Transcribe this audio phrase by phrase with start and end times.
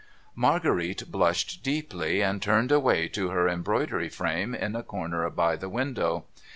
[0.33, 5.69] Marguerite blushed deeply, and turned away to her embroidery frame in a corner by the
[5.69, 6.25] window.